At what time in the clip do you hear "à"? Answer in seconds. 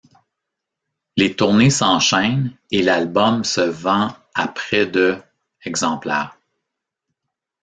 4.33-4.47